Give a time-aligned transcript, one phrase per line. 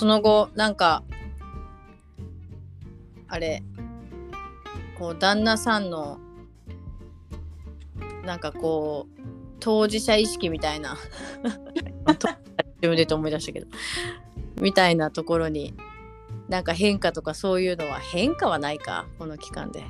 [0.00, 1.02] その後なんか
[3.28, 3.62] あれ
[4.98, 6.18] こう旦那さんの
[8.24, 9.20] なんかこう
[9.58, 10.96] 当事者意識みたいな
[12.76, 13.66] 自分でと思い出したけど
[14.62, 15.74] みたいなところに
[16.48, 19.84] なんか変化とかそういうのは変化はないかこの期間で。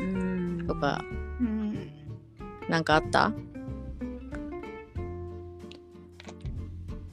[0.00, 0.66] うん。
[0.66, 1.04] とか
[1.40, 1.90] うん。
[2.70, 3.34] なんかあった？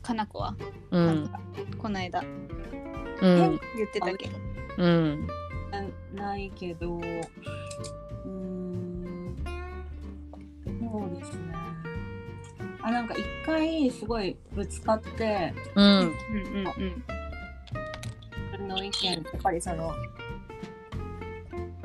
[0.02, 0.56] かなこは、
[0.92, 1.30] うん
[1.82, 2.22] この間。
[2.22, 3.60] うん。
[3.76, 4.28] 言ってたけ？
[4.28, 4.34] ど
[4.78, 5.28] うん。
[6.14, 9.36] なないけど、うーん、
[10.66, 11.56] そうですね。
[12.84, 15.86] あ、なんか一回すごいぶつかって、うん。
[15.86, 17.04] うんうんうん。
[18.52, 19.96] 自分の意見、やっぱりその、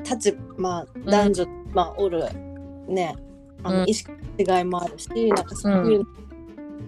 [0.03, 2.23] 立まあ、男女、まあ、おる、
[2.87, 3.15] ね、
[3.63, 3.89] あの、うん。
[3.89, 6.05] 意識の違いもあるし、なんかそういうの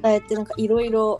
[0.01, 1.19] 伝えて、なんかいろいろ、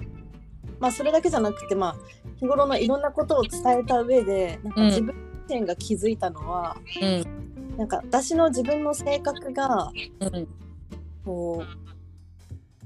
[0.80, 1.96] まあ、それだけじゃなくて、まあ、
[2.38, 5.16] 日頃のいろんなことを伝えた上で、なんか自分
[5.50, 7.78] 自身が気づいたのは、うん。
[7.78, 10.48] なんか私の自分の性格がうん。
[11.26, 11.90] こう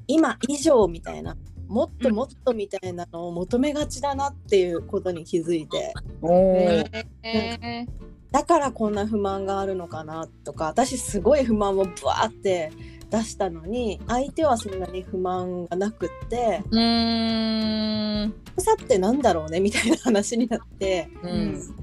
[0.07, 5.93] 今以上みたいなもっともっとみたいなのを求めがちだなっていうことに気づいて。
[6.21, 7.05] おー。
[7.23, 7.85] え
[8.33, 12.71] だからこんな不満があるのかなとか私すごい不満をブワーって
[13.11, 18.33] 出したのに相手はそんなに不満がなくってうーん。
[18.57, 21.75] さってなんだろうねみたいな話になってうん。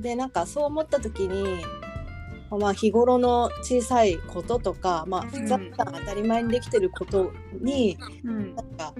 [0.00, 1.64] でなんかそう思った時に
[2.50, 8.56] まあ日頃の小さいこととか、まあ、普段当たり前にできてることに、うん。
[8.56, 8.94] なんか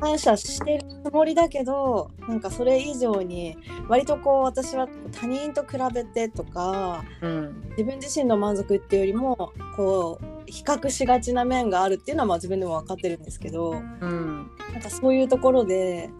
[0.00, 3.56] 感謝してるつもりだけどなんかそれ以上に
[3.88, 7.60] 割とこう私は他人と比べてとかうん。
[7.70, 14.50] 自分自身の満足っていうよりもこう比較しがちな面があるっていうのはまあ自分でも分かってるんですけどうん。
[14.72, 16.10] なんかそういうところで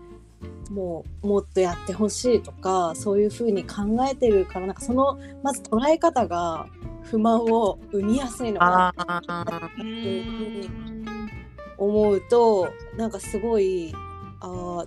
[0.70, 6.66] もうもっとやってほしいとかそういうふうに考えてるからなんかそのまず捉え方が
[7.02, 10.99] 不満を生みやすいのかなああうん
[11.80, 13.92] 思うとなんかすごい
[14.40, 14.84] あ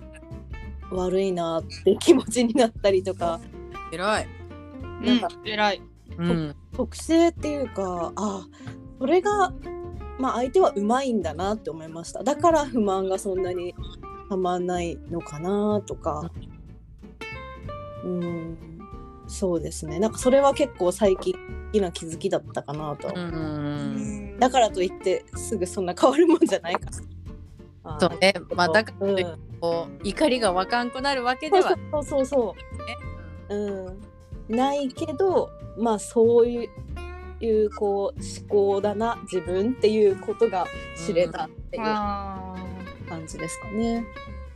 [0.90, 3.40] 悪いなって気持ちになったりとか。
[3.92, 4.28] 偉い。
[5.02, 5.82] なんかうん偉い。
[6.16, 6.56] うん。
[6.72, 8.46] 特性っていうかあ
[8.98, 9.52] それが、
[10.18, 12.22] まあ、相手はうまいんだなって思いました。
[12.22, 13.74] だから不満がそんなに
[14.28, 16.30] たまんないのかなとか。
[18.04, 18.58] うん。
[19.26, 19.98] そうですね。
[19.98, 21.34] なんかそれは結構最近
[21.70, 26.90] 大きな気づきだったかなと、うんだからといってすぐそんな変わるもんじゃないか
[27.84, 27.98] ら。
[28.00, 28.34] そうね。
[28.54, 32.54] まあだからうんといってこう怒りがわかんくなるわけではねそうそうそ
[33.48, 33.54] う。
[33.54, 34.00] う
[34.50, 36.68] ん、ないけどまあそういう
[37.44, 40.66] いうこう思考だな自分っていうことが
[40.96, 42.54] 知れたっていうあ
[43.08, 44.06] 感じですかね。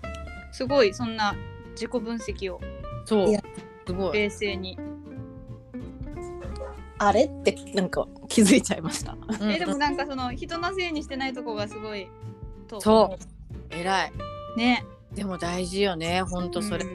[0.03, 1.34] ーすごいそんな
[1.72, 2.60] 自己分析を。
[3.05, 3.28] そう。
[3.87, 4.19] すごい。
[4.19, 4.78] 冷静に
[6.98, 7.25] あれ？
[7.25, 9.16] ってなんか気づいちゃいました。
[9.41, 9.50] うん。
[9.50, 12.09] えでもなんかその人のせいにしてないとこがすごい
[12.66, 13.75] とそう。
[13.75, 14.12] 偉い。
[14.56, 14.84] ね。
[15.14, 16.88] でも大事よねほんとそれ、う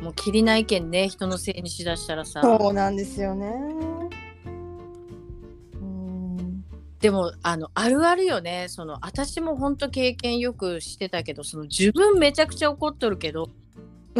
[0.00, 0.04] ん。
[0.04, 2.40] もうきりないけんね人のせいにしだしたらさ。
[2.42, 3.52] そうなんですよね。
[5.74, 6.64] うん。
[7.00, 8.66] でもあのあるあるよね。
[8.68, 13.50] その私もほんと経験よくしてたけどその自分めちゃくちゃ怒っとるけど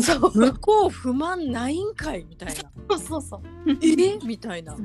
[0.01, 0.33] そう。
[0.33, 2.49] 向こう不満ないんかいみたい
[2.89, 2.99] な。
[2.99, 3.41] そうそう。
[3.83, 4.19] え？
[4.25, 4.77] みたいな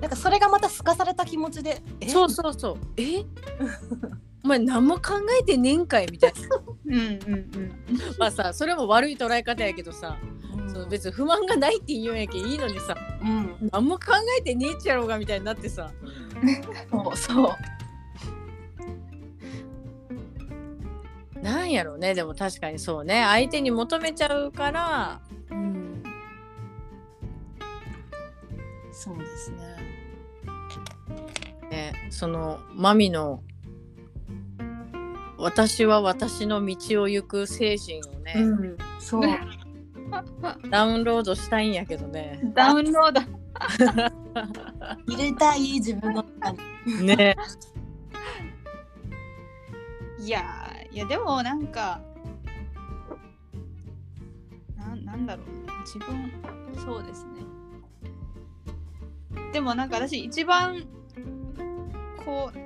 [0.00, 2.08] なんかそれがまたすかされた気持ちで、え？
[2.08, 2.76] そうそうそう。
[2.96, 3.24] え？
[4.42, 6.40] お前何も考えてねえんかいみたいな。
[6.86, 7.72] うんうんうん。
[8.18, 10.16] まあさそれも悪い捉え方やけどさ、
[10.56, 10.70] うん。
[10.70, 15.90] その別に不満がないって言うんやけんいいのにさうん、何も考えてねえっちゃろうがみたいになってさ。
[16.90, 17.56] そうそう。
[21.42, 22.14] なんやろうね。
[22.14, 23.22] でも確かにそうね。
[23.26, 25.20] 相手に求めちゃうから
[29.00, 29.56] そうですね。
[31.70, 33.42] ねそのマミの
[35.38, 39.22] 私は私の道を行く精神をね、うん、そう。
[40.68, 42.40] ダウンロードしたいんやけどね。
[42.52, 43.20] ダウンロード
[45.06, 46.52] 入れたい自分の中
[46.84, 47.06] に。
[47.06, 47.34] ね。
[50.18, 52.02] いやーいやでもなんか
[54.76, 56.30] なんなんだろうな自分
[56.84, 57.59] そうですね
[59.52, 60.86] でもなんか私一番
[62.24, 62.58] こう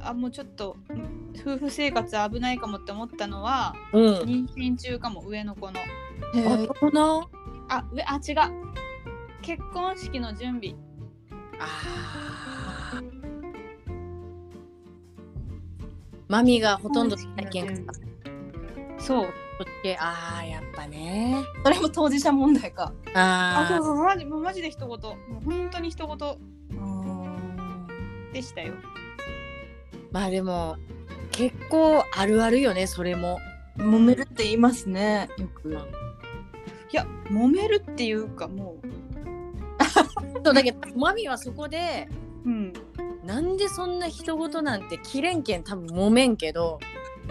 [0.00, 4.14] あもうちょっとん夫婦生活危ないかもって思ったのはうん。
[4.22, 5.80] 妊娠中かも上の子の？
[7.68, 8.36] あ、上あ違う。
[9.42, 10.74] 結婚式の準備。
[11.58, 13.10] あー。
[16.28, 17.92] マミがほとんどしないけんか。
[18.98, 19.28] そう
[19.60, 21.44] そっちああやっぱね。
[21.62, 22.94] それも当事者問題か。
[23.12, 24.88] あそうあそうマジもうマジで一言。
[24.88, 25.00] もう
[25.44, 26.18] 本当に一言。
[28.32, 28.72] でしたよ。
[30.12, 30.78] まあでも
[31.30, 33.38] 結構あるあるよねそれも。
[33.76, 35.76] 揉めるって言いますねよく。
[36.90, 38.76] いや揉めるっていうかも
[40.42, 42.08] そうだけどマミはそこで
[42.46, 42.72] ううん。
[43.26, 46.80] なんでそんな人事なんて切れんけん多分揉めんけど。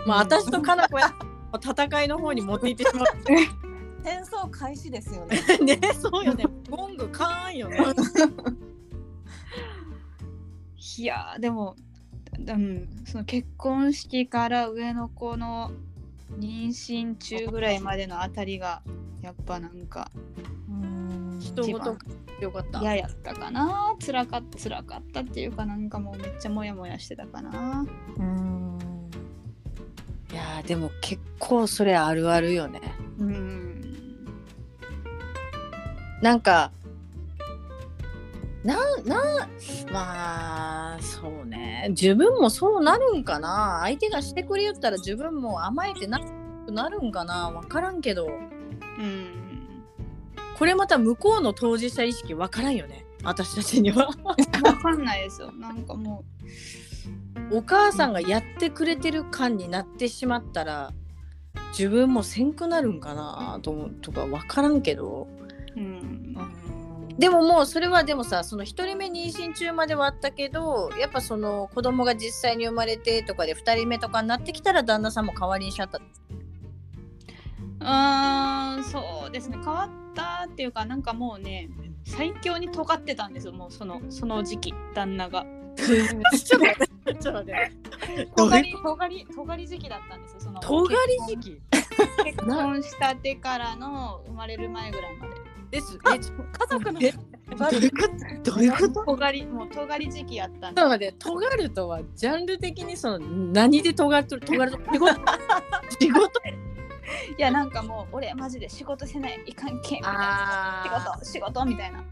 [0.05, 1.11] まあうん私とかな子や
[1.57, 3.05] 戦いの方に持っていってしま
[4.03, 5.39] 戦争開始ですよね。
[5.59, 6.45] う ねそうよね。
[6.69, 7.77] ゴングカーンよね。
[10.97, 11.75] いやーでも、
[12.37, 15.71] うん、その結婚式から上の子の
[16.37, 18.81] 妊娠中ぐらいまでのあたりが
[19.21, 20.11] やっぱなんか
[21.39, 21.71] 人事
[22.41, 22.79] よかった。
[22.79, 23.95] 嫌やったかな。
[24.05, 27.85] 辛かった辛かったっていうかなんかもうめっちゃモヤモヤしてたかな。
[28.17, 28.77] うん。
[30.31, 32.81] いやーでも結構それあるあるよね。
[33.17, 34.27] うん。
[36.21, 36.71] なんか
[38.63, 39.49] なんなん
[39.91, 41.87] まあそうね。
[41.89, 43.79] 自分もそうなるんかな。
[43.81, 47.49] 相手がしてくれ言ったら自分も甘えてなくなるんかな。
[47.49, 48.27] 分からんけど。
[48.27, 48.29] う
[49.01, 49.25] ん。
[50.59, 53.03] これまた向こうの当事者意識分からんよね。
[53.23, 54.09] 私たちには。
[54.09, 54.35] わ
[54.75, 55.51] かんないですよ。
[55.53, 56.23] なんかも
[57.51, 60.93] お母さんがやってくれてる感になってしまったら
[61.69, 65.27] 自分もせんくなるんかなと思うとか分からんけど。
[65.75, 66.35] う、うん、
[67.17, 79.57] でももうそれはでもさその1人目妊娠中まではあったけどやっぱその子供が実際に生まれてとかで2人目とかになってきたら旦那さんも代わりにしちゃったうーんそうですね。
[79.63, 81.69] 変わったっていうかなんかもうね
[82.05, 83.53] 最強に尖ってたんですよ。
[83.53, 85.45] もうそのその時期旦那が。
[85.79, 88.25] ちょっと待ってちょっと待って。
[88.35, 90.59] 尖り尖り尖り時期だったんですよその。
[90.61, 90.95] 尖
[91.27, 91.61] り時期？
[92.23, 95.33] 結婚したてからの生まれる前ぐらいまで。
[95.71, 95.99] です。
[96.11, 97.11] え家族のえ
[97.49, 98.07] どういうこ
[98.43, 98.51] と？
[98.51, 99.05] どういうこと？
[99.05, 100.81] 尖りもう尖り時期やったんで。
[100.81, 105.13] ちょっと待って尖るとはジャンル的にその何で尖ると尖ると仕事？
[105.99, 106.41] 仕事？
[107.37, 110.81] いやなんかもう俺マジで仕事せないいかんけんみたいな。
[110.83, 112.03] 仕あ事仕事みたいな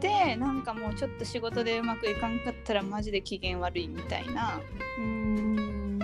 [0.00, 4.60] でなんかもうちょっと仕事でうまくいかんかったらマジで機嫌悪いみたいな。
[4.98, 5.98] うん。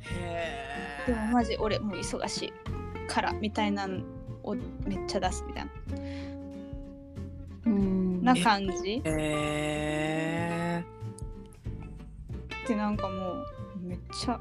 [0.00, 2.52] へでもマジ俺もう忙しい
[3.08, 4.00] からみたいなの
[4.42, 4.54] を
[4.86, 5.66] めっちゃ出すみたい
[7.66, 8.24] うん。
[8.24, 9.00] なな感じ。
[9.04, 10.82] え
[12.66, 13.46] でなんかもう
[13.80, 14.38] めっちゃ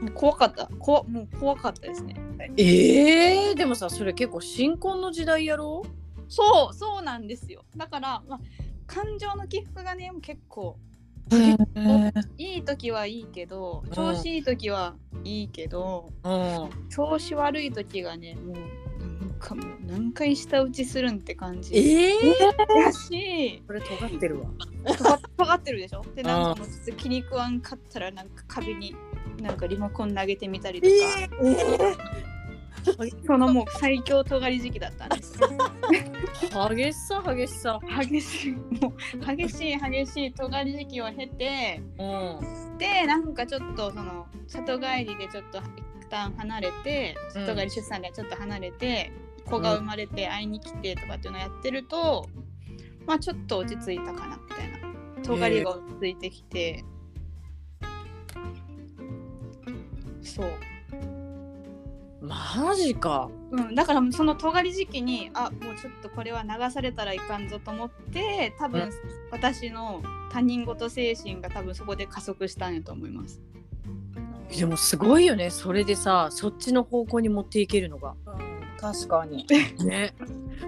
[0.00, 0.68] もう怖かった。
[0.78, 2.14] こもう怖かったですね。
[2.56, 5.82] えー、でもさそれ結構新婚の時代やろ？
[6.28, 7.64] そうそうなんですよ。
[7.76, 8.40] だから、まあ、
[8.86, 10.78] 感情の起伏がね結構
[12.38, 14.94] いい時はいいけど調子いい時は
[15.24, 16.88] いいけど、うん。
[16.88, 21.76] 調子悪い時がねもうなんかもう何回舌打ちするんって感じ。
[21.76, 23.62] えー、だし。
[23.66, 24.46] これ尖ってるわ。
[24.96, 26.02] 尖尖ってるでしょ？
[26.14, 28.96] でなんかもうちょっと気に食わんかったらなんか壁に
[29.40, 30.94] なんかリモコン投げてみたりとか、
[33.26, 35.40] そのもう最強尖り時期だったんです。
[35.40, 35.48] よ
[36.68, 42.02] 激しさ激しさ激しいもう激しい激しい尖り時期を経てう
[42.74, 42.78] ん。
[42.78, 49.12] でなんかちょっとその里帰りでちょっと一旦離れてうん里帰り出産でちょっと離れて、
[49.44, 52.28] 子が生まれて会いに来てとかっていうのをやってると、
[53.06, 54.78] まあちょっと落ち着いたかなみたいな。
[55.22, 56.84] 尖りが落ち着いてきて、
[60.22, 60.50] そう、
[62.22, 68.90] マジかうん、だからその尖り時期にあもうちょっとこれは流されたらいかんぞと思って多分、うん。
[69.30, 73.40] 私の他人事精神が多分そこで加速したんやと思います。
[74.56, 75.50] でもすごいよね。
[75.50, 78.14] それでさそっちの方向に持っていけるのが。
[78.78, 79.46] 確かに。
[79.84, 80.14] ね。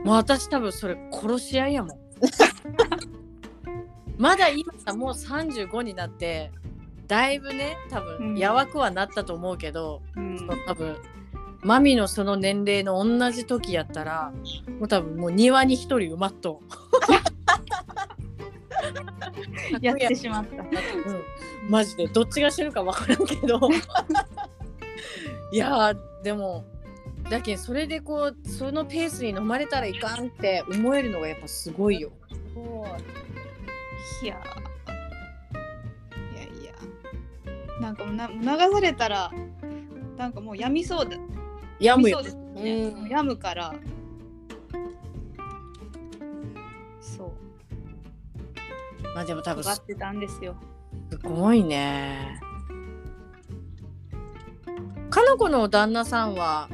[0.04, 1.99] もう私多分それ殺し合いやもん。
[4.16, 6.50] まだ今さもう35になって
[7.06, 8.34] だいぶね多うん。
[8.34, 10.49] 分やわくはなったと思うけど、うん。
[10.66, 10.96] 多分
[11.62, 14.33] マミのその年齢の同じ時やったら
[14.79, 16.71] もう多分もう庭に一人埋まっとう。
[19.81, 20.62] やってしまった。
[20.62, 20.71] うん、
[21.69, 22.07] マジで。
[22.09, 23.61] どっちが死ぬか分からんけど。
[25.52, 26.64] いやーでも
[27.29, 32.11] だけどそれでこうそのペースに飲まれたらいかんって思えるのがやっぱすごいよ。
[34.23, 34.26] い。
[34.26, 36.37] やー。
[36.37, 36.73] いやいや。
[37.81, 39.31] なんかもうな流されたら
[40.17, 41.17] なんかもうやみそうだ
[41.80, 43.00] やむよやみそうですね、うん。
[43.00, 43.75] もうやむから。
[47.00, 47.32] そう。
[49.14, 50.54] まあでも多分ってたんですよ。
[51.22, 52.38] ごいね。
[55.10, 56.68] かの子の旦那さんは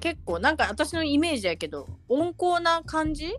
[0.00, 3.34] 結構なんか私のイメージやけど温厚な感じ？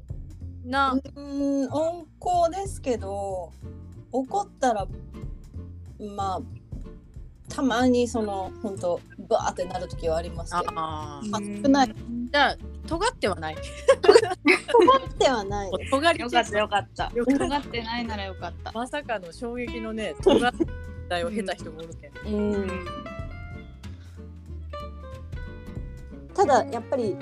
[0.65, 3.53] な、うん温厚ですけど
[4.11, 4.87] 怒ったら
[5.99, 6.41] まあ
[7.49, 8.99] たまにその本当
[9.29, 10.73] バーってなる時はありますけど。
[10.75, 11.35] あー。
[11.35, 11.95] あ少ない
[12.31, 13.55] じゃあ尖ってはない。
[13.55, 15.71] 怒ってはない。
[15.89, 17.11] 尖りよかったよかった。
[17.15, 17.45] よかった。
[17.45, 18.71] 尖ってないならよかった。
[18.71, 20.53] まさかの衝撃のね尖っ
[21.09, 22.53] たを経た人もおるけん、うん。
[22.53, 22.87] うん
[26.37, 27.17] ただやっぱり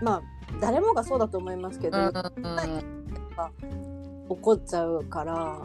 [0.00, 0.22] まあ
[0.60, 2.12] 誰もがそうだと思いますけど、
[4.28, 5.58] 怒っちゃうから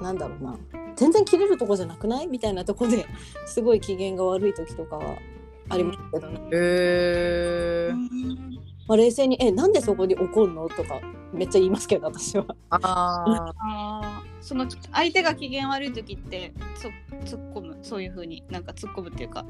[0.00, 0.56] なんだろうな
[1.00, 2.26] 全然切れるとこじゃなくない？
[2.26, 3.06] みたいなとこで
[3.46, 5.16] すごい機嫌が悪い時とかは
[5.70, 7.96] ありますけどね、へー。
[8.86, 11.00] まあ、冷静に「えなんでそこに怒るの?」とか
[11.32, 12.44] めっちゃ言いますけど私は。
[12.70, 16.88] あああ、その相手が機嫌悪い時ってそ
[17.24, 17.78] 突っ込む。
[17.82, 19.46] そういう風になんか突っ込むっていうか、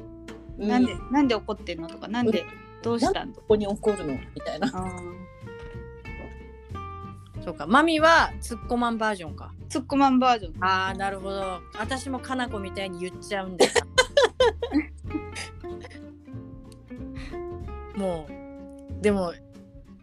[0.57, 1.87] なんでなんで怒ってんの？
[1.89, 2.45] とかなんで
[2.83, 3.33] どうしたん？
[3.33, 4.13] とここに怒るの？
[4.13, 4.67] みたいな。
[7.43, 7.65] そうか。
[7.67, 9.53] マミはツッコマンバージョンか。
[9.69, 10.63] 突っ込まんバージョン。
[10.63, 11.61] ああなるほど。
[11.77, 13.81] 私もかなこみたいに言っちゃうんだよな。
[18.05, 18.27] も
[18.99, 19.33] うでも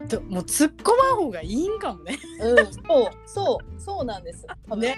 [0.09, 2.19] どもう突っ込まん方がいいんかもね。
[2.41, 4.47] うん、そうそうそうなんです。
[4.77, 4.97] ね。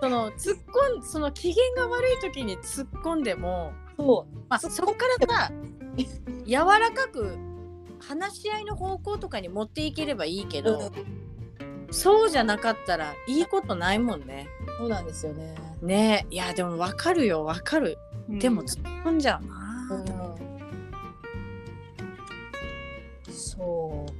[0.00, 0.58] その突っ
[0.96, 5.52] 込んその機嫌が悪い時に突っ込んでも、そまあ、そこからさ
[6.44, 7.36] 柔らかく
[8.00, 10.92] 話し合いの方向とかに持っていければいいけう、ど、
[11.92, 14.48] そうじゃなかったらいいことないもんね。
[14.78, 15.54] そうなんですよね。
[15.82, 17.98] ねいやでも分かるよ分かる。
[18.28, 19.88] でも突っ込んじゃうな。
[23.26, 24.12] うん、そう。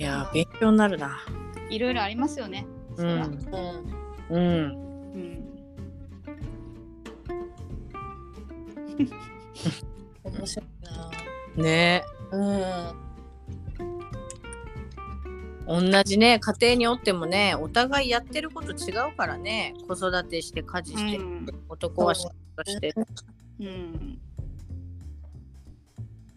[0.00, 1.20] いや勉強になるな。
[1.68, 2.66] いろいろありますよね。
[2.96, 3.38] うんうん、
[4.30, 4.40] うん。
[5.12, 5.48] うん。
[10.24, 10.66] 面白い
[11.56, 11.62] な。
[11.62, 12.36] ねう
[15.80, 21.46] ん、同じね家庭におってもねお互いやってること違うからね子育てして家事して、うん。
[21.68, 22.94] 男は仕事して。
[23.60, 24.18] うん。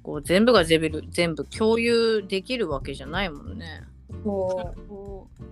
[0.03, 3.83] こう全部が全部全部共有できるわけじゃないもんね。
[4.23, 5.43] そこう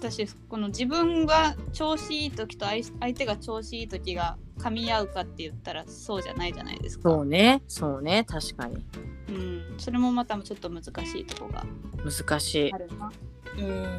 [0.00, 7.10] 私この自分が調子いい時と相相手が調子いい時が噛み合うかって言ったらそうじゃないじゃないですか。
[7.10, 8.82] そうねそうね確かに
[9.28, 10.88] うん、それもまたちょっと難し
[11.20, 11.64] いとこが
[12.02, 12.78] 難しいあ。
[12.78, 13.12] るな。
[13.58, 13.60] う。
[13.60, 13.98] うん。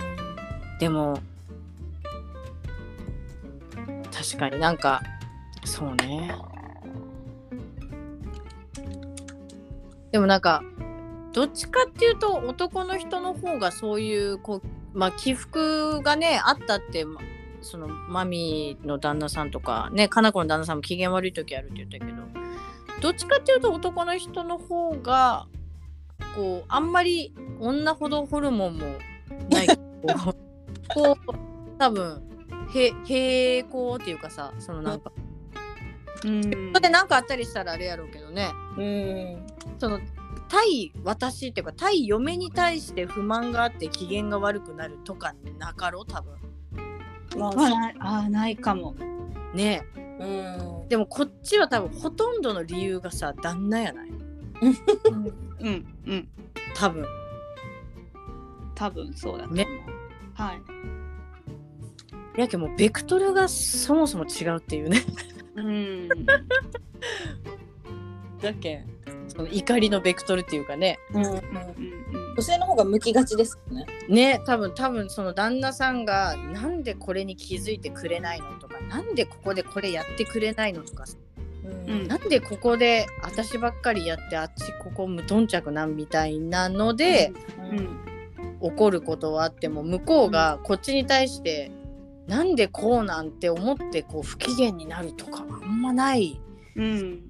[0.79, 1.19] でも
[4.11, 5.03] 確かになんか
[5.63, 6.35] そうね
[10.11, 10.63] でもなんか
[11.31, 17.21] どっちかっていうと男の人の方がそういうこうまあ起伏がねあったってま
[17.61, 22.21] そのマミの旦那さんとかねかな子の旦那さんも機嫌悪い時あるって言ったけど
[23.01, 25.47] どっちかっていうと男の人の方が
[26.35, 28.85] こうあんまり女ほどホルモンも
[29.49, 29.67] ない。
[30.93, 32.21] こうこう多分
[32.73, 35.11] へ平行っていうかさそのなんか
[36.23, 36.41] うん。
[36.73, 38.51] で何かあったりしたらあれやろうけどね。
[38.77, 39.47] うん。
[39.79, 39.99] その
[40.51, 46.05] 対私っていうか対嫁に対して不満があって機嫌が悪くなるとかなかろう？
[46.05, 46.33] 多分。
[47.37, 48.93] まあ、まあないあーないかも。
[49.53, 49.81] ね。
[49.95, 49.99] う
[50.83, 50.89] ん。
[50.89, 54.09] でもこっちは多分ほとんどの理由がさ旦那やない？
[54.09, 54.13] う
[55.69, 55.85] ん。
[56.05, 56.27] うん
[56.75, 57.05] 多分。
[58.75, 59.47] 多分そうだ。
[59.47, 59.65] ね。
[60.33, 60.61] はい。
[62.39, 65.01] やけどもうベクトルがそもそも違うっていうね。
[65.55, 66.09] うん。
[68.41, 69.00] だけん
[69.31, 70.99] その怒りのベクトルっていうかね。
[71.13, 71.25] うん。
[71.25, 71.41] うん
[72.33, 73.85] 女性の方が向きがちですよね。
[74.07, 81.03] ね多分多分その旦那さんがなんでこれに気づいてくれないのとかなんでここでこれやってくれないのとか。
[81.65, 82.07] ううん。
[82.07, 87.33] なんでここで私ばっかりやってあっちここ無頓着なんみたいなので、
[87.71, 87.97] うんうん。
[88.61, 91.71] 怒ることはあっても向こうがこっちに対して、
[92.27, 96.39] なんでこうなんて思ってこう不機嫌になるとかはあんまない。
[96.75, 97.21] うん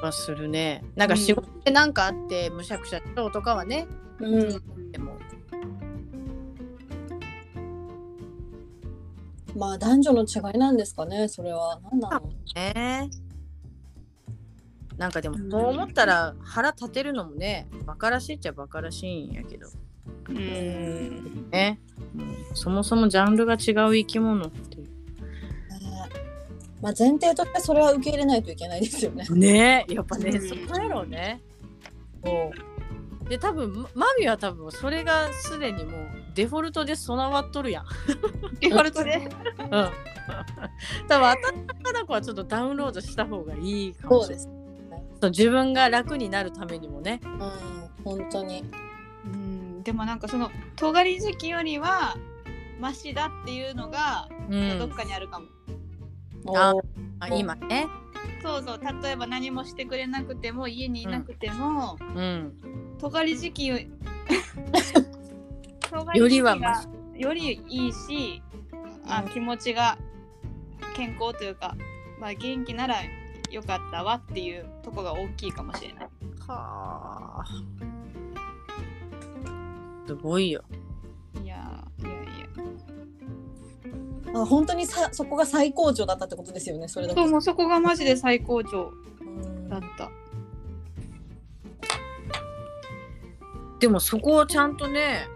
[0.00, 0.82] 気がするね。
[0.96, 3.86] なんか仕事で何かあってむしゃくしゃしそうとかはね
[4.18, 4.92] うん。
[4.92, 5.16] でも
[9.56, 11.28] まあ男女の違いなんですかね。
[11.28, 12.32] それは何なの？
[12.54, 13.10] ね
[14.96, 19.68] なんかでもうんそう思ったら腹立てるのもねバカらしいっちゃバカらしいんやけど
[20.28, 21.80] うんね、
[22.14, 24.50] うんそもそもジャンルが違う生き物
[26.82, 29.26] まあ前提としてそれは受け入れないといけないですよね。
[29.30, 31.40] ねやっぱね、うんそこやろうね
[32.24, 37.84] そうで多分マミは多分それがすでにもうデフォルトで備わっとるやん。
[38.60, 39.28] デフォルトで？
[39.58, 39.90] うん。
[41.06, 44.48] 多分頭の子はちょっとダウンロードした方がいいかもしれない。
[44.48, 44.60] そうです。
[45.20, 47.20] そう自分が楽になるためにもね。
[47.24, 47.40] うん、
[48.04, 48.64] 本当に。
[49.24, 52.16] うん、でもなんかその尖り時期よりは
[52.80, 55.46] マシだっていうのがうどっかにあるかも。
[56.56, 56.74] あ
[57.28, 57.86] 今ね。
[58.42, 62.52] そうそう例えば何もしてくれなくても家にいなくても、うん。
[62.98, 63.66] 尖り時期
[66.14, 66.56] よりは
[67.16, 68.42] よりいいし
[69.06, 69.98] あ気持ちが
[70.94, 71.76] 健康というか、
[72.18, 72.96] まあ、元気なら
[73.50, 76.08] よかったわっていうとこが大きいかもしれない。
[76.46, 77.44] はあ。
[80.06, 80.62] すごいよ。
[84.34, 87.20] あ本当にさそこが最高潮だったってことですよね、それだけ。
[87.20, 90.10] そうもうそこがマジで最高潮うんだった。
[93.80, 95.26] でもそこをちゃんとね。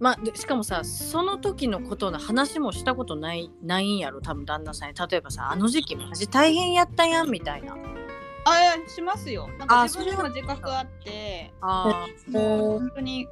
[0.00, 7.76] まあ、でしかもさその時のことの話もしたことないないんやろ多分旦那さんに例えばさあの時期マジ大変やったやんみたいな
[8.44, 9.48] あいやしますよ。
[9.58, 13.26] なんかあ自分でも自覚あってあーもう本当に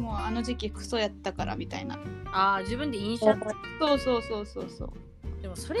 [0.00, 1.98] もうあの時期クソやったからみたいな。
[2.32, 3.26] あー自分で印象。
[3.26, 5.42] そうそうそうそうそう。
[5.42, 5.80] でもそれ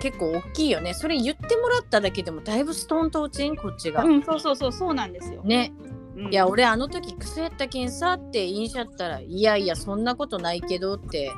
[0.00, 0.94] 結構大きいよね。
[0.94, 4.94] それ言ってもらっただけでもだいぶストンと落ちんこっちが、うんそうそうそうそう。
[4.94, 5.42] なんですよ。
[5.42, 5.72] ね。
[6.16, 6.32] うん。
[6.32, 11.30] いや俺あの時クソやったけんさって言いしゃったらいやいやそんなことないけどって。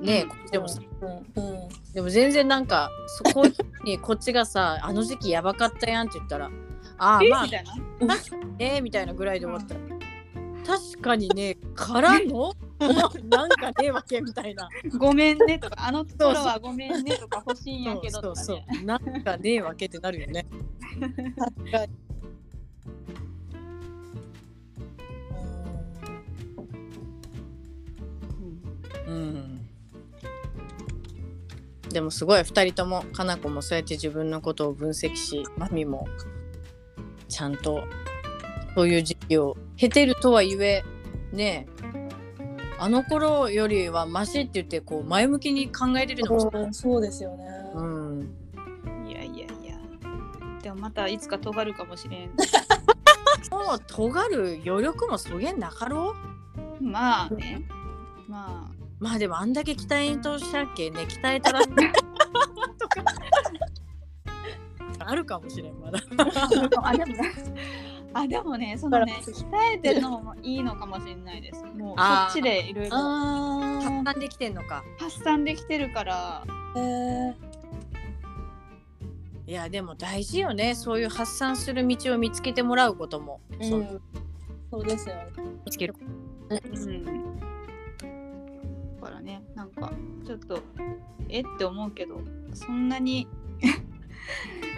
[0.00, 0.50] ね、うん。
[0.50, 0.80] でもさ。
[1.00, 1.08] うん。
[1.08, 1.68] うん。
[1.94, 3.44] でも全然なんかそこ
[3.84, 6.50] にこっちがさあの時期やばかったやんって言ったら
[6.98, 8.16] ああまあえみたいな？
[8.58, 9.74] ね みたいなぐらいで終わった。
[9.74, 9.80] ら、
[10.66, 12.52] 確かにねからの？
[12.82, 14.68] なんかねえわけみたいな。
[14.98, 18.76] ごめんねとかあの頃はごめんねとか欲しいんやけどそうそうとかね。
[18.78, 18.84] そう。
[18.84, 20.46] なんかねえわけってなるよね。
[21.36, 21.92] 確かに。
[29.06, 29.68] うん。
[31.90, 36.08] でもすごい2人ともかな子もそうやって自分のことを分析しマミも
[37.28, 37.84] ちゃんと
[38.74, 40.84] そういう時期を経てるとはいえ
[41.32, 42.08] ねえ
[42.78, 47.44] あの頃よりはマシって言ってこう前向きに考えれるのもうんそうですよね。
[47.74, 48.34] うん
[49.06, 49.46] いやいやいや。
[50.60, 52.30] でもまたいつか尖るかもしれん。
[53.50, 56.14] もう尖る余力もそげんなかろ
[56.80, 56.84] う？
[56.84, 57.62] まあね。
[58.28, 58.74] まあ。
[58.98, 63.04] まあでもあんだけ鍛えんとしゃっけね鍛えたら とか
[64.98, 66.00] あるかもしれんまだ
[68.14, 68.76] あでもね。
[68.78, 69.44] そのね鍛
[69.74, 71.64] えてるのもいいのかもしれないです。
[71.64, 76.42] もうそあーっちでいろいろあ発散できてんのか発散できてるから。
[76.42, 76.44] あ。
[76.76, 77.34] へえ。
[79.46, 83.64] いやでも大事よねそういう発散する道を見つけてもらうことも、う。
[83.64, 84.00] そうん
[84.70, 85.26] そうですよね。
[85.66, 85.94] 見つける
[86.48, 86.58] うん。
[86.58, 86.60] だ
[89.02, 89.92] からねなんか
[90.24, 90.60] ちょっと
[91.28, 92.20] えって思うけど
[92.54, 93.26] そんなに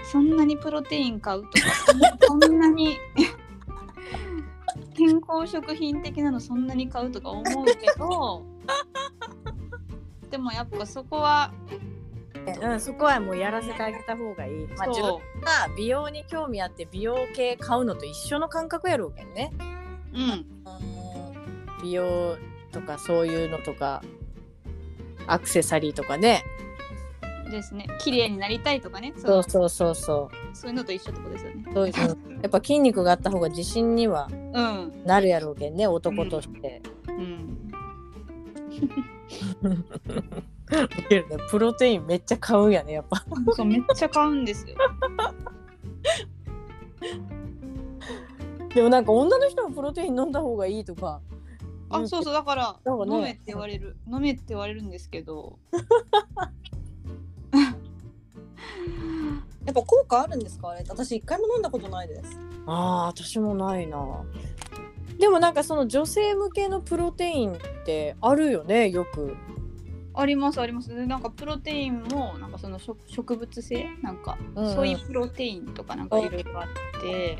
[0.04, 1.56] そんなにプロテイン買うとか
[2.20, 2.98] そんなに
[4.94, 8.44] 健康食品的なのそんなに買うとか思うけど
[10.30, 11.52] でもやっぱそこは
[12.62, 19.50] うん、そこはもうやらせてあげた方がいい、まあ、自分そが美容に興味あって美容系買うのと一緒の感覚やろうけどね。
[20.12, 20.46] ううん。
[21.82, 22.36] 美容
[22.70, 24.02] とかそういうのとか
[25.26, 26.44] アクセサリーとかね
[27.54, 27.86] ですね。
[28.00, 29.12] 綺麗になりたいとかね。
[29.16, 30.56] そそううそうそうそう。
[30.56, 31.64] そういうのと一緒ってことですよね。
[31.72, 31.94] そういう
[32.42, 35.02] やっぱ筋肉があった方が自信にはうん。
[35.04, 37.72] なるやろうけんね男として、うん。
[40.72, 43.24] ウケるねプロテインめっちゃ買うんやねやっぱ。
[43.54, 44.76] そうめっちゃ買うんですよ。
[48.74, 51.20] でもなんか女の人もプロテイン飲んだ方がいいとか。
[51.90, 53.96] あそうそうだから飲めって言われる。
[54.10, 55.58] 飲めって言われるんですけど
[59.74, 60.70] っぱ効果あるんですか？
[60.70, 60.84] あれ。
[60.88, 62.38] 私一回も飲んだことないです。
[62.66, 64.24] あー私もないな。
[65.18, 69.36] でもなんかその女性向けのプロテインってあるよねよく。
[70.14, 70.94] ありますあります。
[70.94, 73.88] でなんかプロテインもなんかその植植物性？
[74.02, 74.74] なんかうんうん。
[74.74, 77.36] ソイプロテインとかなんかいろいろあって。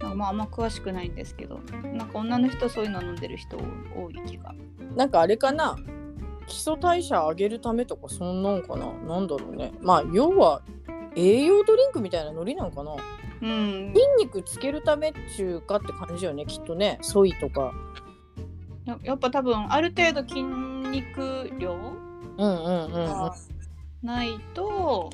[0.00, 1.60] なんかまああんま詳しくないんですけど。
[1.96, 3.56] なんか女の人そういうの飲んでる人
[3.96, 4.54] 多い気が。
[4.96, 5.76] なんかあれかな？
[6.46, 8.92] 基礎代謝上げるためとかそんなんかな？
[8.92, 9.72] なんだろうね。
[9.80, 10.62] まあ要は
[11.16, 12.96] 栄養ドリンクみたいなノリなんかな？
[13.42, 13.92] うん。
[13.94, 16.98] 筋肉つけるためっちゅうかって感じよねきっとね。
[17.02, 17.72] ソイとか。
[18.84, 21.94] ややっぱ多分ある程度筋肉量うん
[22.38, 23.10] うんうんうん。
[23.10, 23.34] あ
[24.02, 25.10] ないと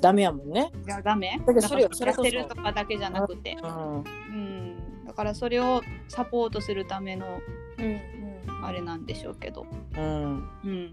[0.00, 0.70] ダメやもんね。
[0.86, 1.40] いやダメ。
[1.46, 3.96] だからそれこそ痩せるとかだけじゃなくて、うん。
[3.96, 7.40] うん、だからそれをサポートするための
[7.78, 8.23] うん
[8.66, 10.48] あれなんでしょうけど、うん。
[10.64, 10.90] うん、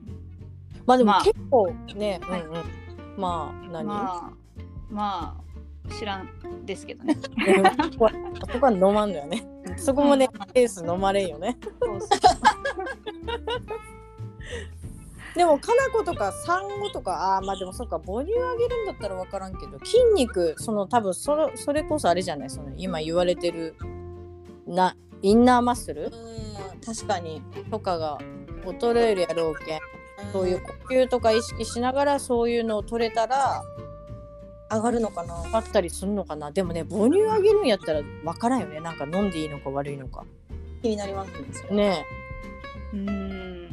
[0.85, 2.63] まあでもまあ結構ね、はいうんうん。
[3.17, 4.31] まあ何、まあ
[4.89, 5.37] ま
[5.89, 6.29] あ知らん
[6.65, 7.15] ですけどね。
[7.15, 7.21] うん
[7.91, 8.11] そこは
[8.51, 9.47] そこは飲まんのよね。
[9.77, 11.57] そこもね、ケース飲まれんよね。
[11.81, 12.09] そうそう
[15.33, 22.49] でもかな子とか産後とかあーまあでもそっか母乳あげるんだったら分からんけど筋肉その多分それそれこそあれじゃない？
[22.49, 23.75] その今言われてる
[24.67, 26.05] なインナーマッスル？
[26.05, 26.11] うん
[26.81, 27.41] 確かに。
[27.69, 28.17] とかが
[28.65, 29.79] 衰えるやろうけん。
[30.31, 33.63] そういう呼吸とか意識しながらそういうのを取れたら
[34.71, 35.43] 上がるのかな。
[35.53, 36.51] あったりするのかな。
[36.51, 38.79] でもね母乳あげるんやったら分からんよね。
[38.79, 40.25] なんか飲んでいいのか悪いのか。
[40.81, 41.31] 気になります
[41.71, 41.75] ね。
[41.75, 42.05] ね
[42.93, 43.71] うん。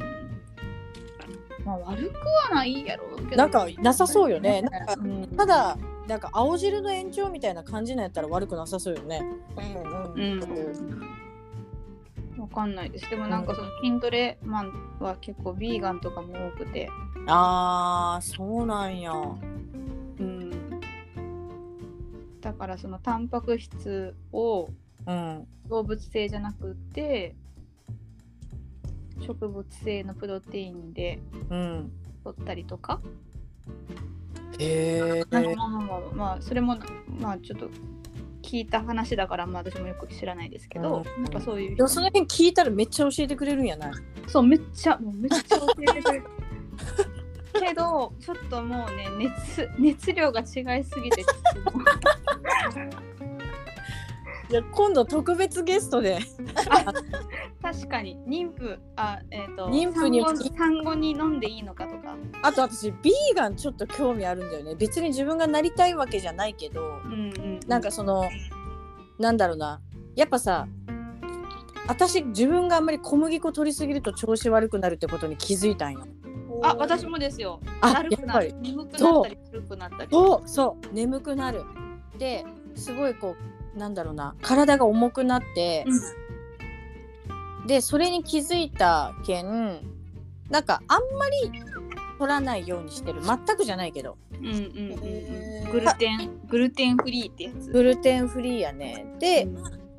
[1.65, 2.15] まあ悪く
[2.51, 3.37] はないやろうけど。
[3.37, 4.63] なんかなさそうよね。
[4.63, 9.23] なんかうんただなんか青汁の延長みたいな感じなんやったら悪くなさそうよね。
[10.15, 10.21] うん。
[10.21, 11.18] うん
[12.39, 13.11] わかんないです。
[13.11, 16.89] でもなんかその筋トレマンは結構ビーガンとかも多くて。
[17.27, 19.13] あーそうなんや。
[19.13, 20.81] うん。
[22.41, 24.69] だからそのタンパク質を
[25.07, 25.47] うん。
[25.69, 27.35] 動物性じゃなくて
[29.21, 31.21] 植物性のプロテインで
[31.51, 31.93] うん。
[32.25, 33.01] 取ったりとか。
[34.59, 36.77] へえなんかまあまあまあ、まあ、それも
[37.21, 37.71] まあちょっと
[38.49, 41.23] 聞いた話だから、まあ、私もよく知らないですけど、うん。
[41.25, 43.93] なんかそういうでもその辺聞いたらめっちゃ教えてくれるんやない？
[44.27, 46.23] そうめっちゃもうめっちゃ教えてくれ
[47.53, 51.87] た けどちょっともうね熱熱量が違いすぎてちょっともう。
[54.51, 56.21] じゃあ今度特別ゲストで
[57.73, 58.19] 確かに。
[58.27, 64.75] 妊婦あえっ、と妊婦に産後産後に飲んでいいのかとか、あと私ビーガンちょっと興味あるんだよね。
[64.75, 66.99] 別に自分がなりたいわけじゃないけど。
[67.05, 68.25] うんうん、なんかその
[69.19, 69.83] なんだろうな。
[70.17, 70.67] やっぱさ
[71.87, 76.07] 私自分があんまり小麦粉取りすぎると調子悪くなるってことに気づいたんよ。
[76.63, 77.61] あ私もですよ。
[77.83, 78.49] あだるくなる。
[78.49, 80.11] やっ眠くなったり軽くなったり。
[80.11, 80.49] そう。
[80.49, 80.95] そう。
[80.95, 81.65] 眠くなる。
[82.19, 83.37] ですごいこ
[83.75, 84.35] うなんだろうな。
[84.41, 85.85] 体が重くなって、
[87.69, 89.83] でそれに気づいたけん
[90.51, 91.53] なんかあんまり
[92.19, 93.21] 取らないようにしてる。
[93.23, 94.17] 全くじゃないけど。
[94.33, 94.65] うんうんうんうん。
[95.05, 97.71] へーグルテングルテンフリーってやつ。
[97.71, 99.07] グルテンフリーやね。
[99.21, 99.47] で、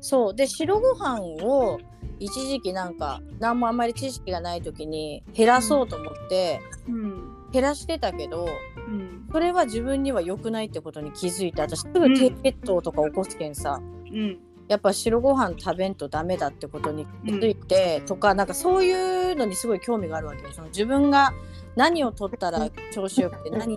[0.00, 0.34] そう。
[0.34, 1.78] で白ご飯を
[2.18, 7.50] 一時期なんか何もあんまり知識がない時に減らそうと思ってうん。
[7.52, 9.28] 減らしてたけどうん。
[9.32, 14.38] それは自分には良くないってことに気づいて私すぐ低血糖とか起こすけんさ、うん
[14.70, 20.52] やっぱ白ご飯食べんとダメだってことに気づいて、とかなんかそういうのにすごい興味があるわけよ。
[20.52, 21.34] その自分が
[21.74, 23.76] 何を取ったら調子よくて何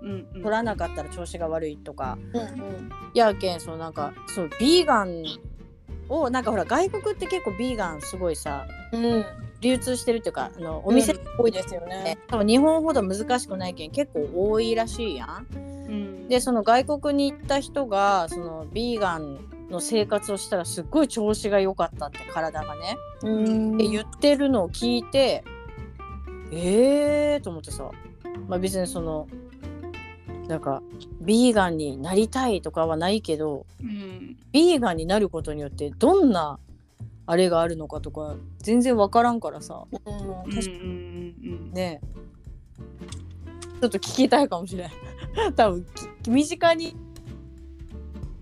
[0.00, 0.42] うんうん。
[0.42, 2.16] 取らなかったら調子が悪いとか。
[2.32, 2.90] うんうん。
[3.12, 5.22] やけんそのなんかそうビーガン
[6.08, 9.24] をなんかほら外国って結構ビーガンすごいさうん。
[9.60, 12.16] 流通してるっていうかあのお店多いですよね。
[12.28, 15.46] 多分日本ほど難しくないけん結構多いらしいやん。
[15.52, 16.28] うん。
[16.28, 22.96] でその外国に行った人がそのビーガンの生活をしたらすっごい調子が良かったって体がね。
[23.22, 23.74] うん。
[23.74, 25.42] って言ってるのを聞いて
[26.52, 27.90] えーと思ってさ、
[28.46, 29.26] まあ、別にその
[30.46, 30.82] なんか
[31.22, 34.36] ビーガンになりたいとかはないけどうん。
[34.52, 36.58] ビーガンになることによってどんな
[37.24, 39.84] あれがあるのかとか全然分からんからさ。
[39.90, 40.14] うん。
[40.14, 40.54] うんうん
[41.44, 42.00] うんね。
[42.02, 42.22] え
[43.80, 44.90] ちょっと聞きたいかもしれん。
[45.56, 45.86] 多分
[46.22, 46.96] き身近に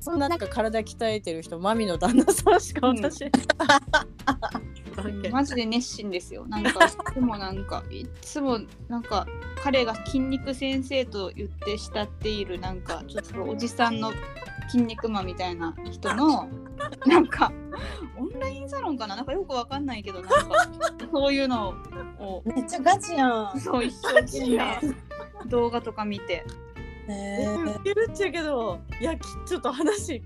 [0.00, 3.30] そんななんか体鍛えてる人マミの旦那さんしか私、うん。
[5.30, 6.46] マジで熱心ですよ。
[6.46, 8.58] なんか、いつもなんか、いつも
[8.88, 9.26] なんか、
[9.62, 14.12] 彼が筋肉先生と言って慕っている、なんか、ちょっとおじさんの
[14.68, 16.48] 筋肉マンみたいな人の、
[17.06, 17.52] なんか、
[18.18, 20.68] オンラインサロンかななんかよくわかんないけど、なんか、
[21.12, 21.74] そういうの
[22.18, 23.60] を、めっちゃガチやん。
[23.60, 24.80] そう一生懸命
[25.46, 26.44] 動画とか見て。
[27.10, 30.22] へ言ってるっちゃけどいやき ちょっと話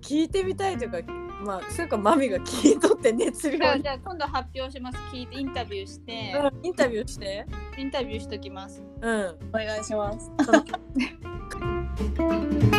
[0.00, 1.12] 聞いてみたいというか
[1.44, 4.98] まあそれかマミが聞いとって熱量じゃあ、今度発表します。
[5.12, 7.46] 聞いてインタビューして、うんインタビューして。
[7.76, 8.82] インタビューしときます。
[9.02, 9.38] うん。
[9.50, 10.30] お願いします